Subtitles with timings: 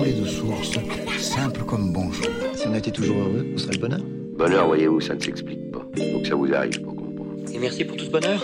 [0.00, 0.78] coulé de source,
[1.18, 2.26] simple comme bonjour.
[2.54, 4.00] Si on était toujours heureux, on serait le bonheur.
[4.38, 5.86] Bonheur, voyez-vous, ça ne s'explique pas.
[5.94, 7.34] Faut que ça vous arrive pour comprendre.
[7.52, 8.42] Et merci pour tout ce bonheur.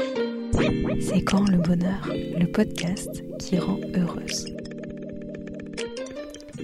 [1.00, 4.54] C'est quand le bonheur, le podcast qui rend heureuse.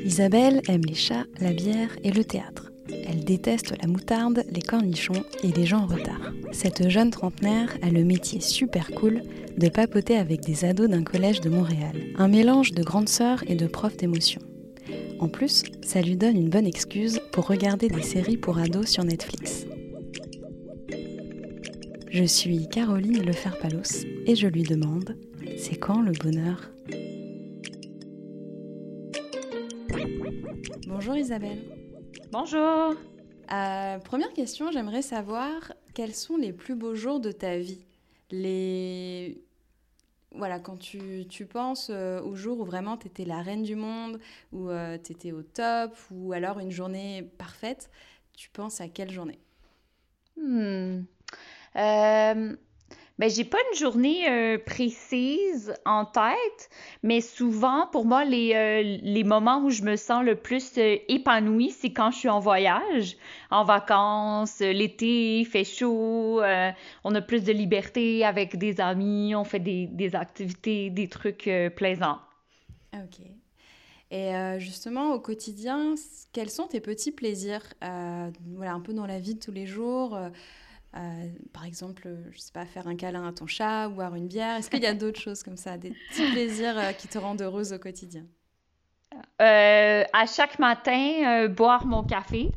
[0.04, 2.70] Isabelle aime les chats, la bière et le théâtre.
[2.90, 6.32] Elle déteste la moutarde, les cornichons et les gens en retard.
[6.50, 9.22] Cette jeune trentenaire a le métier super cool
[9.56, 11.96] de papoter avec des ados d'un collège de Montréal.
[12.16, 14.42] Un mélange de grande sœur et de prof d'émotion.
[15.22, 19.04] En plus, ça lui donne une bonne excuse pour regarder des séries pour ados sur
[19.04, 19.66] Netflix.
[22.10, 25.16] Je suis Caroline Leferpalos et je lui demande
[25.56, 26.72] c'est quand le bonheur?
[30.88, 31.62] Bonjour Isabelle.
[32.32, 32.96] Bonjour.
[33.52, 37.86] Euh, première question, j'aimerais savoir quels sont les plus beaux jours de ta vie?
[38.32, 39.40] Les
[40.34, 43.76] voilà, quand tu, tu penses euh, au jour où vraiment tu étais la reine du
[43.76, 44.18] monde,
[44.52, 47.90] où euh, tu étais au top, ou alors une journée parfaite,
[48.36, 49.38] tu penses à quelle journée?
[50.36, 51.02] Hmm.
[51.76, 52.56] Euh,
[53.18, 56.70] ben, j'ai pas une journée euh, précise en tête,
[57.02, 60.96] mais souvent, pour moi, les, euh, les moments où je me sens le plus euh,
[61.08, 63.16] épanouie, c'est quand je suis en voyage,
[63.50, 66.40] en vacances, l'été, il fait chaud,
[67.04, 71.50] on a plus de liberté avec des amis, on fait des, des activités, des trucs
[71.76, 72.18] plaisants.
[72.94, 73.20] Ok.
[74.10, 75.94] Et justement, au quotidien,
[76.32, 80.18] quels sont tes petits plaisirs voilà, un peu dans la vie de tous les jours
[80.96, 84.14] euh, Par exemple, euh, je sais pas, faire un câlin à ton chat, ou boire
[84.14, 84.56] une bière.
[84.56, 87.42] Est-ce qu'il y a d'autres choses comme ça, des petits plaisirs euh, qui te rendent
[87.42, 88.24] heureuse au quotidien?
[89.40, 92.50] Euh, à chaque matin, boire mon café.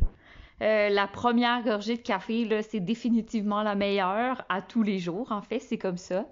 [0.61, 5.31] La première gorgée de café, là, c'est définitivement la meilleure à tous les jours.
[5.31, 6.25] En fait, c'est comme ça.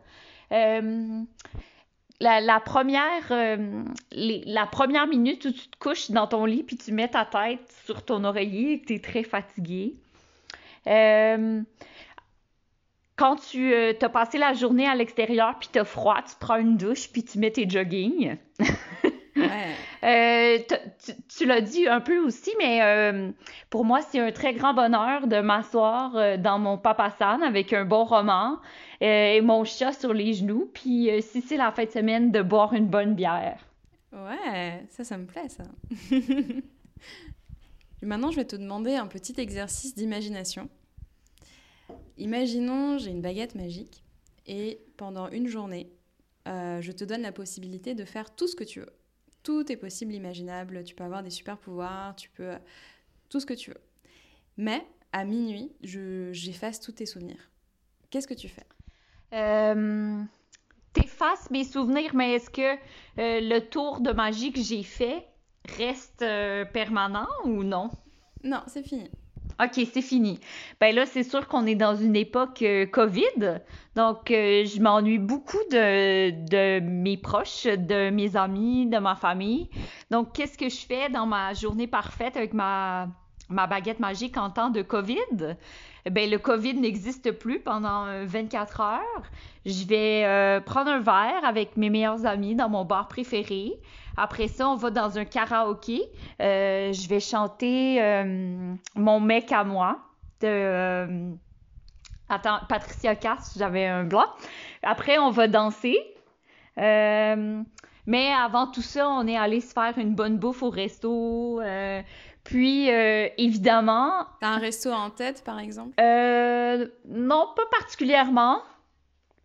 [2.19, 6.63] La, la première, euh, les- la première minute où tu te couches dans ton lit
[6.63, 9.95] puis tu mets ta tête sur ton oreiller et que tu es très fatigué.
[10.87, 11.61] Euh,
[13.15, 16.77] quand tu as passé la journée à l'extérieur puis tu as froid, tu prends une
[16.77, 18.37] douche puis tu mets tes joggings.
[18.59, 18.67] Ouais.
[20.03, 20.57] Euh,
[21.05, 23.31] tu, tu l'as dit un peu aussi, mais euh,
[23.69, 27.85] pour moi, c'est un très grand bonheur de m'asseoir euh, dans mon papasan avec un
[27.85, 28.59] bon roman
[29.01, 32.31] euh, et mon chat sur les genoux, puis euh, si c'est la fin de semaine,
[32.31, 33.65] de boire une bonne bière.
[34.11, 35.63] Ouais, ça, ça me plaît, ça.
[38.01, 40.67] Maintenant, je vais te demander un petit exercice d'imagination.
[42.17, 44.03] Imaginons, j'ai une baguette magique
[44.45, 45.91] et pendant une journée,
[46.47, 48.93] euh, je te donne la possibilité de faire tout ce que tu veux.
[49.41, 50.83] Tout est possible, imaginable.
[50.83, 52.53] Tu peux avoir des super pouvoirs, tu peux
[53.29, 53.81] tout ce que tu veux.
[54.57, 57.49] Mais à minuit, je- j'efface tous tes souvenirs.
[58.09, 58.65] Qu'est-ce que tu fais?
[59.33, 60.21] Euh,
[60.93, 62.77] T'effaces mes souvenirs, mais est-ce que euh,
[63.41, 65.25] le tour de magie que j'ai fait
[65.77, 67.89] reste euh, permanent ou non?
[68.43, 69.09] Non, c'est fini.
[69.61, 70.39] OK, c'est fini.
[70.79, 73.61] Ben là, c'est sûr qu'on est dans une époque euh, COVID,
[73.95, 79.69] donc euh, je m'ennuie beaucoup de, de mes proches, de mes amis, de ma famille.
[80.09, 83.07] Donc, qu'est-ce que je fais dans ma journée parfaite avec ma,
[83.49, 85.55] ma baguette magique en temps de COVID?
[86.11, 89.23] Ben, le COVID n'existe plus pendant euh, 24 heures.
[89.65, 93.73] Je vais euh, prendre un verre avec mes meilleurs amis dans mon bar préféré.
[94.17, 96.01] Après ça, on va dans un karaoké.
[96.41, 99.99] Euh, je vais chanter euh, Mon mec à moi
[100.41, 101.31] de euh,
[102.27, 104.25] attends, Patricia Cass, j'avais un blanc.
[104.83, 105.97] Après, on va danser.
[106.77, 107.61] Euh,
[108.05, 111.61] mais avant tout ça, on est allé se faire une bonne bouffe au resto.
[112.43, 115.93] Puis, euh, évidemment, T'as un resto en tête, par exemple?
[115.99, 118.61] Euh, non, pas particulièrement.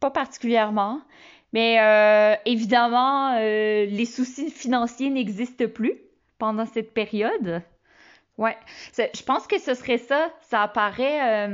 [0.01, 1.01] Pas particulièrement.
[1.53, 5.95] Mais euh, évidemment, les soucis financiers n'existent plus
[6.39, 7.63] pendant cette période.
[8.37, 8.57] Ouais.
[8.97, 10.31] Je pense que ce serait ça.
[10.43, 11.49] Ça apparaît.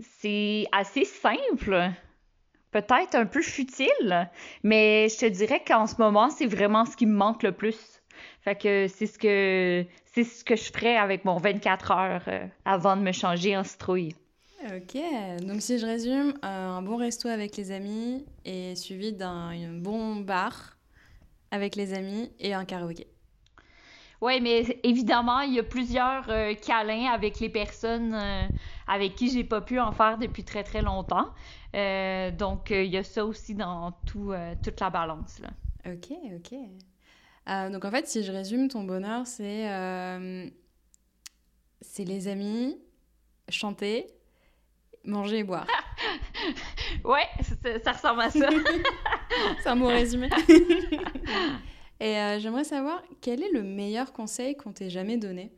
[0.00, 1.90] c'est assez simple.
[2.72, 4.28] Peut-être un peu futile.
[4.64, 7.95] Mais je te dirais qu'en ce moment, c'est vraiment ce qui me manque le plus.
[8.46, 12.46] Fait que c'est ce que c'est ce que je ferais avec mon 24 heures euh,
[12.64, 14.14] avant de me changer en citrouille.
[14.66, 14.96] Ok,
[15.42, 19.72] donc si je résume, euh, un bon resto avec les amis et suivi d'un un
[19.72, 20.76] bon bar
[21.50, 23.08] avec les amis et un karaoké.
[24.20, 28.46] Oui, mais évidemment, il y a plusieurs euh, câlins avec les personnes euh,
[28.86, 31.30] avec qui j'ai pas pu en faire depuis très très longtemps.
[31.74, 34.32] Euh, donc, il y a ça aussi dans tout,
[34.62, 35.40] toute la balance.
[35.40, 35.50] Là.
[35.84, 36.58] Ok, ok.
[37.48, 40.48] Euh, donc en fait, si je résume, ton bonheur, c'est euh,
[41.80, 42.76] c'est les amis,
[43.48, 44.08] chanter,
[45.04, 45.66] manger et boire.
[47.04, 47.26] Ouais,
[47.84, 48.48] ça, ressemble à ça.
[49.62, 50.28] c'est un mot résumé.
[52.00, 55.52] Et euh, j'aimerais savoir quel est le meilleur conseil qu'on t'ait jamais donné?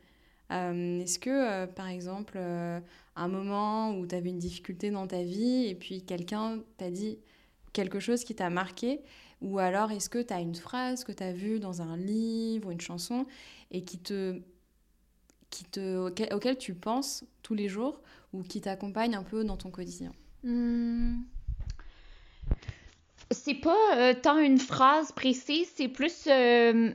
[0.49, 5.75] Est-ce que, par exemple, un moment où tu avais une difficulté dans ta vie et
[5.75, 7.19] puis quelqu'un t'a dit
[7.73, 9.01] quelque chose qui t'a marqué,
[9.41, 12.71] ou alors est-ce que tu as une phrase que tu as vue dans un livre,
[12.71, 13.25] une chanson,
[13.71, 14.39] et qui te,
[15.49, 15.97] qui te,
[16.33, 18.01] auquel, tu penses tous les jours,
[18.33, 20.11] ou qui t'accompagne un peu dans ton quotidien?
[20.43, 21.21] Hmm.
[23.31, 26.91] C'est pas euh, tant une phrase précise, c'est plus euh,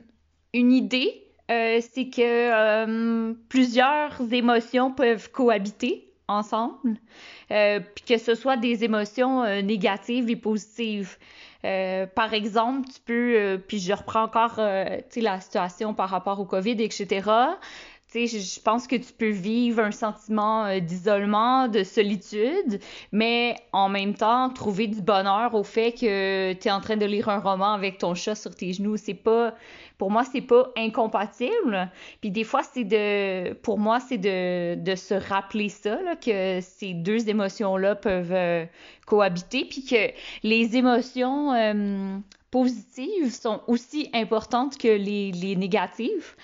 [0.53, 1.21] une idée.
[1.51, 6.97] Euh, c'est que plusieurs émotions peuvent cohabiter ensemble,
[7.51, 11.17] euh, puis que ce soit des émotions euh, négatives et positives.
[11.63, 16.79] Euh, par exemple, tu peux, puis je reprends encore la situation par rapport au COVID,
[16.79, 17.23] etc.
[18.15, 22.79] Je pense que tu peux vivre un sentiment euh, d'isolement, de solitude,
[23.11, 27.05] mais en même temps trouver du bonheur au fait que tu es en train de
[27.05, 28.95] lire un roman avec ton chat sur tes genoux.
[28.95, 29.53] C'est pas,
[29.97, 31.91] pour moi, c'est pas incompatible.
[32.21, 36.59] Puis des fois, c'est de, pour moi, c'est de, de se rappeler ça, là, que
[36.61, 38.65] ces deux émotions-là peuvent euh,
[39.05, 40.11] cohabiter, puis que
[40.43, 42.17] les émotions euh,
[42.49, 46.35] positives sont aussi importantes que les, les négatives.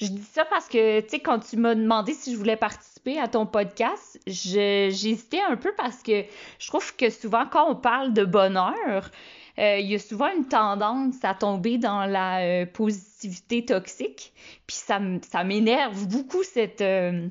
[0.00, 3.18] Je dis ça parce que, tu sais, quand tu m'as demandé si je voulais participer
[3.18, 6.24] à ton podcast, j'hésitais un peu parce que
[6.58, 9.10] je trouve que souvent, quand on parle de bonheur,
[9.58, 14.32] euh, il y a souvent une tendance à tomber dans la euh, positivité toxique.
[14.66, 14.98] Puis ça,
[15.44, 17.28] m'énerve beaucoup cette, euh,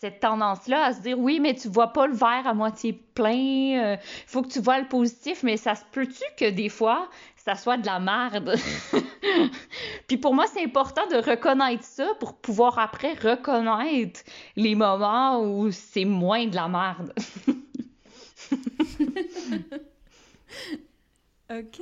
[0.00, 3.82] cette tendance-là à se dire oui, mais tu vois pas le verre à moitié plein,
[3.82, 7.08] euh, faut que tu vois le positif, mais ça se peut-tu que des fois,
[7.48, 8.56] ça soit de la merde?
[10.06, 14.20] Puis pour moi, c'est important de reconnaître ça pour pouvoir après reconnaître
[14.54, 17.14] les moments où c'est moins de la merde.
[21.50, 21.80] Ok,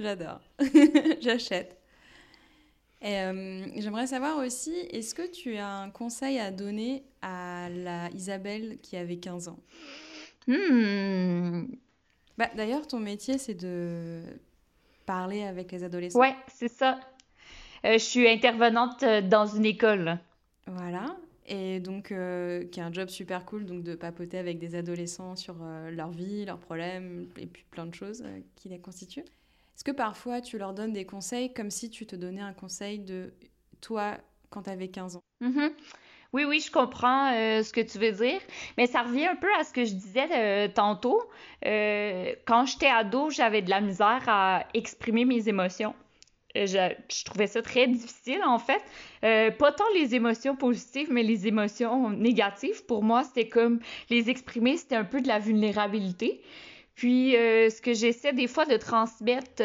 [0.00, 0.40] j'adore.
[1.20, 1.80] J'achète.
[3.04, 8.78] Euh, j'aimerais savoir aussi, est-ce que tu as un conseil à donner à la Isabelle
[8.82, 9.60] qui avait 15 ans?
[10.48, 11.66] Hmm.
[12.36, 14.24] Bah, d'ailleurs, ton métier, c'est de
[15.06, 16.18] parler avec les adolescents.
[16.18, 17.00] Ouais, c'est ça.
[17.84, 20.18] Euh, je suis intervenante euh, dans une école.
[20.66, 21.16] Voilà.
[21.46, 25.34] Et donc, euh, qui est un job super cool, donc de papoter avec des adolescents
[25.34, 28.24] sur euh, leur vie, leurs problèmes, et puis plein de choses
[28.54, 29.20] qui les constituent.
[29.20, 32.98] Est-ce que parfois tu leur donnes des conseils comme si tu te donnais un conseil
[32.98, 33.32] de
[33.80, 34.18] toi
[34.50, 35.22] quand tu avais 15 ans?
[35.40, 35.70] Mhm.
[36.32, 38.40] Oui, oui, je comprends euh, ce que tu veux dire,
[38.78, 41.20] mais ça revient un peu à ce que je disais euh, tantôt.
[41.66, 45.94] Euh, quand j'étais ado, j'avais de la misère à exprimer mes émotions.
[46.54, 48.82] Je, je trouvais ça très difficile, en fait.
[49.24, 52.84] Euh, pas tant les émotions positives, mais les émotions négatives.
[52.86, 56.42] Pour moi, c'était comme les exprimer, c'était un peu de la vulnérabilité.
[56.94, 59.62] Puis, ce que j'essaie des fois de transmettre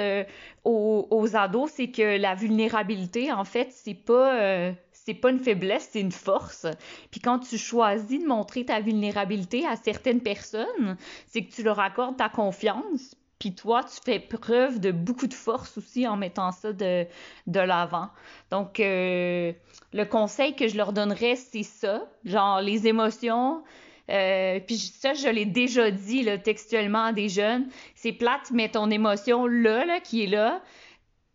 [0.64, 4.72] aux, aux ados, c'est que la vulnérabilité, en fait, c'est pas,
[5.06, 6.66] c'est pas une faiblesse, c'est une force.
[7.12, 10.98] Puis quand tu choisis de montrer ta vulnérabilité à certaines personnes,
[11.28, 13.16] c'est que tu leur accordes ta confiance.
[13.38, 17.06] Puis toi, tu fais preuve de beaucoup de force aussi en mettant ça de,
[17.48, 18.10] de l'avant.
[18.50, 19.52] Donc, euh,
[19.94, 22.08] le conseil que je leur donnerais, c'est ça.
[22.24, 23.62] Genre, les émotions.
[24.10, 27.68] euh, puis ça, je l'ai déjà dit là, textuellement à des jeunes.
[27.94, 30.62] C'est plate, mais ton émotion là, là, qui est là,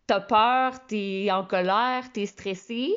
[0.07, 2.91] t'as peur, t'es en colère, t'es stressé,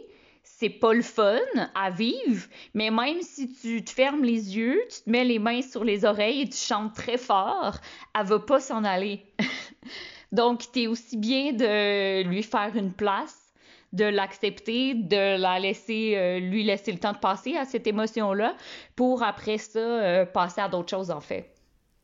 [0.57, 1.41] c'est pas le fun
[1.75, 5.63] à vivre, mais même si tu te fermes les yeux, tu te mets les mains
[5.63, 7.79] sur les oreilles et tu chantes très fort,
[8.15, 9.25] elle va pas s'en aller.
[10.33, 13.53] Donc, t'es aussi bien de lui faire une place,
[13.93, 18.57] de l'accepter, de la laisser, euh, lui laisser le temps de passer à cette émotion-là,
[18.95, 21.53] pour après ça, euh, passer à d'autres choses, en fait.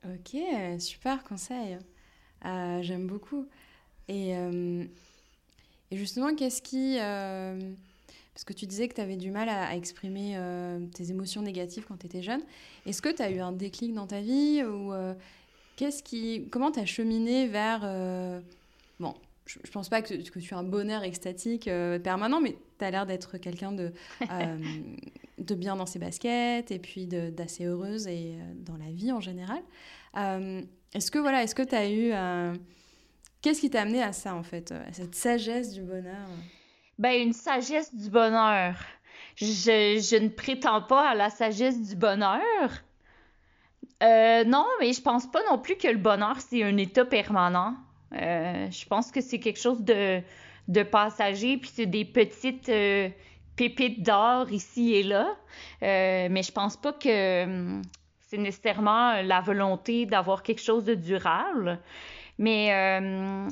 [0.05, 0.41] Ok,
[0.81, 1.79] super conseil.
[2.45, 3.47] Euh, j'aime beaucoup.
[4.09, 6.99] Et, et justement, qu'est-ce qui...
[8.41, 11.43] parce que tu disais que tu avais du mal à, à exprimer euh, tes émotions
[11.43, 12.41] négatives quand tu étais jeune.
[12.87, 15.13] Est-ce que tu as eu un déclic dans ta vie ou euh,
[15.77, 16.49] qu'est-ce qui...
[16.51, 17.83] Comment tu as cheminé vers...
[17.85, 18.41] euh,
[18.99, 21.69] Bon, je, je pense pas que, que tu as un bonheur extatique
[22.03, 23.93] permanent, mais tu as l'air d'être quelqu'un de,
[25.39, 29.61] de bien dans ses baskets et puis d'assez heureuse et dans la vie en général.
[30.95, 32.13] Est-ce que voilà, est-ce que tu as eu.
[33.43, 36.27] Qu'est-ce qui t'a amené à ça en fait, à cette sagesse du bonheur?
[37.01, 38.75] Ben, une sagesse du bonheur.
[39.37, 42.43] Je, ne prétends pas à la sagesse du bonheur.
[44.03, 47.75] Euh, non, mais je pense pas non plus que le bonheur, c'est un état permanent.
[48.13, 50.21] Euh, je pense que c'est quelque chose de,
[50.69, 53.09] de passager, puis c'est des petites euh,
[53.57, 55.35] pépites d'or ici et là.
[55.81, 57.81] Mais je pense pas que hum,
[58.29, 61.81] c'est nécessairement la volonté d'avoir quelque chose de durable.
[62.37, 63.49] Mais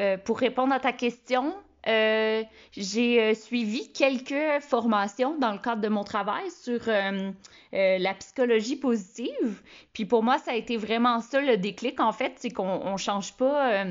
[0.00, 1.54] euh, pour répondre à ta question,
[1.86, 6.80] euh, j'ai suivi quelques formations dans le cadre de mon travail sur
[7.72, 9.62] la psychologie positive.
[9.92, 12.96] Puis pour moi, ça a été vraiment ça le déclic, en fait, c'est qu'on ne
[12.96, 13.84] change pas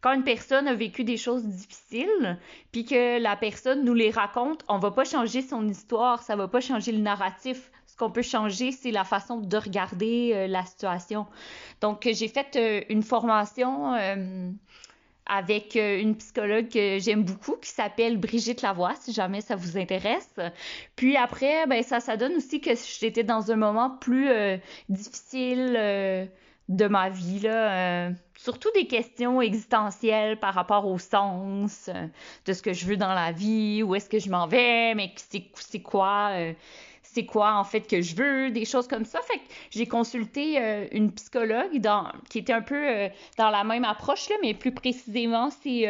[0.00, 2.38] quand une personne a vécu des choses difficiles,
[2.72, 6.48] puis que la personne nous les raconte, on va pas changer son histoire, ça va
[6.48, 7.70] pas changer le narratif.
[7.86, 11.26] Ce qu'on peut changer, c'est la façon de regarder euh, la situation.
[11.80, 14.50] Donc, j'ai fait euh, une formation euh,
[15.28, 20.34] avec une psychologue que j'aime beaucoup qui s'appelle Brigitte Lavoie, si jamais ça vous intéresse.
[20.96, 22.70] Puis après, ben ça, ça donne aussi que
[23.00, 24.30] j'étais dans un moment plus
[24.88, 26.28] difficile
[26.68, 32.06] de ma vie, là, euh, surtout des questions existentielles par rapport au sens euh,
[32.44, 35.12] de ce que je veux dans la vie, où est-ce que je m'en vais, mais
[35.16, 36.52] c'est quoi, euh,
[37.12, 39.20] c'est quoi en fait que je veux, des choses comme ça.
[39.22, 40.58] Fait que j'ai consulté
[40.92, 41.80] une psychologue
[42.28, 45.86] qui était un peu dans la même approche, mais plus précisément, c'est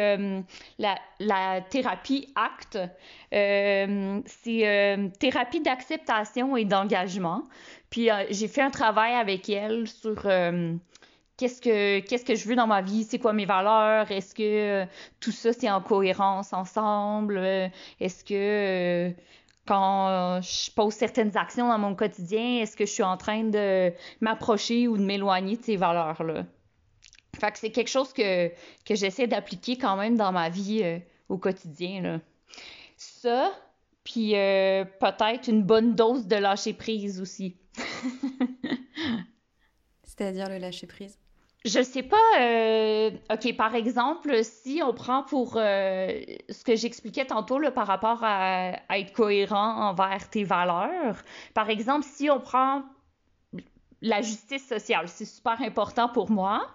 [0.77, 2.79] la, la, thérapie ACT.
[3.31, 7.43] c'est thérapie d'acceptation et d'engagement.
[7.89, 10.75] Puis euh, j'ai fait un travail avec elle sur euh,
[11.37, 14.85] qu'est-ce que je veux dans ma vie, c'est quoi mes valeurs, est-ce que euh,
[15.19, 17.39] tout ça c'est en cohérence ensemble,
[17.99, 19.13] est-ce que
[19.69, 23.93] quand je pose certaines actions dans mon quotidien, est-ce que je suis en train de
[24.19, 26.47] m'approcher ou de m'éloigner de ces valeurs-là?
[27.39, 28.49] Fait que c'est quelque chose que,
[28.83, 32.19] que j'essaie d'appliquer quand même dans ma vie au quotidien.
[32.97, 33.51] Ça,
[34.03, 37.55] puis peut-être une bonne dose de lâcher prise aussi.
[40.03, 41.19] C'est-à-dire le lâcher prise?
[41.65, 42.17] Je sais pas.
[42.39, 47.87] Euh, ok, par exemple, si on prend pour euh, ce que j'expliquais tantôt là, par
[47.87, 51.17] rapport à, être cohérent envers tes valeurs.
[51.53, 52.83] Par exemple, si on prend
[54.01, 56.67] la justice sociale, c'est super important pour moi.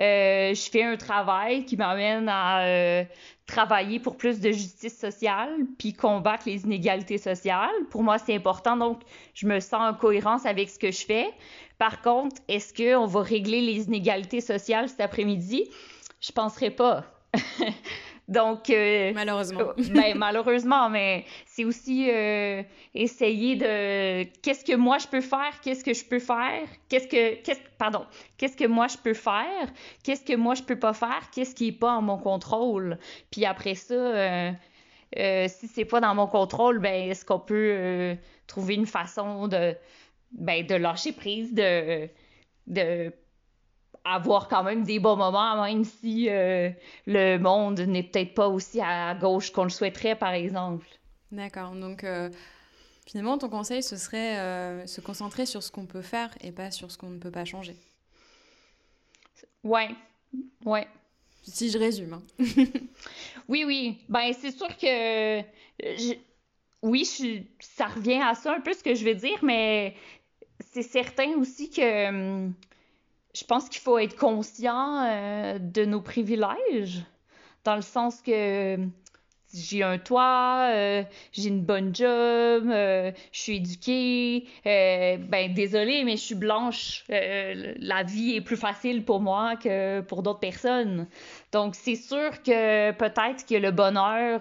[0.00, 3.04] Euh, je fais un travail qui m'amène à
[3.46, 7.74] travailler pour plus de justice sociale, puis combattre les inégalités sociales.
[7.90, 9.02] Pour moi, c'est important, donc
[9.34, 11.26] je me sens en cohérence avec ce que je fais.
[11.78, 15.68] Par contre, est-ce qu'on va régler les inégalités sociales cet après-midi?
[16.20, 17.04] Je penserais pas.
[18.32, 19.60] Donc, euh, malheureusement.
[19.60, 22.62] Euh, ben, malheureusement, mais c'est aussi euh,
[22.94, 27.34] essayer de qu'est-ce que moi je peux faire, qu'est-ce que je peux faire, qu'est-ce que,
[27.42, 28.06] qu'est-ce, pardon,
[28.38, 29.68] qu'est-ce que moi je peux faire,
[30.02, 32.98] qu'est-ce que moi je peux pas faire, qu'est-ce qui est pas en mon contrôle.
[33.30, 34.52] Puis après ça,
[35.14, 39.76] si c'est pas dans mon contrôle, ben est-ce qu'on peut trouver une façon de,
[40.32, 42.08] ben, de lâcher prise, de,
[42.66, 43.12] de
[44.04, 46.70] avoir quand même des bons moments, même si euh,
[47.06, 50.86] le monde n'est peut-être pas aussi à gauche qu'on le souhaiterait, par exemple.
[51.30, 51.72] D'accord.
[51.72, 52.30] Donc, euh,
[53.06, 56.70] finalement, ton conseil, ce serait euh, se concentrer sur ce qu'on peut faire et pas
[56.70, 57.76] sur ce qu'on ne peut pas changer.
[59.62, 59.90] Ouais.
[60.64, 60.86] Ouais.
[61.44, 62.14] Si je résume.
[62.14, 62.22] Hein.
[63.48, 63.98] oui, oui.
[64.08, 65.42] Ben, c'est sûr que.
[66.82, 67.04] Oui,
[67.60, 69.94] ça revient à ça un peu ce que je veux dire, mais
[70.72, 72.54] c'est certain aussi que hum,
[73.34, 77.04] je pense qu'il faut être conscient euh, de nos privilèges,
[77.64, 78.76] dans le sens que
[79.54, 86.16] j'ai un toit, euh, j'ai une bonne job, euh, je suis éduquée, ben désolée, mais
[86.16, 87.04] je suis blanche.
[87.08, 91.06] la vie est plus facile pour moi que pour d'autres personnes.
[91.52, 94.40] Donc c'est sûr que peut-être que le bonheur,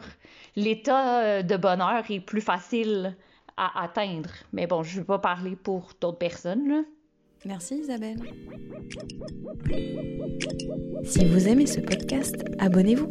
[0.56, 3.16] l'état de bonheur est plus facile
[3.58, 4.32] à atteindre.
[4.54, 6.86] Mais bon, je ne vais pas parler pour d'autres personnes.
[7.46, 8.18] Merci Isabelle.
[11.04, 13.08] Si vous aimez ce podcast, abonnez-vous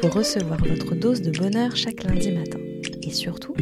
[0.00, 2.58] pour recevoir votre dose de bonheur chaque lundi matin.
[3.02, 3.54] Et surtout,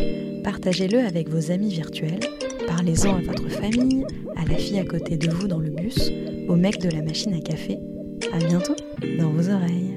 [0.45, 2.21] partagez-le avec vos amis virtuels,
[2.69, 4.05] parlez-en à votre famille,
[4.37, 6.13] à la fille à côté de vous dans le bus,
[6.49, 7.79] au mec de la machine à café.
[8.33, 8.77] À bientôt
[9.19, 9.97] dans vos oreilles.